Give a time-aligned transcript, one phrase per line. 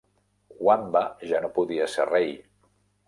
[0.67, 1.03] Wamba
[1.33, 2.35] ja no podia ser rei.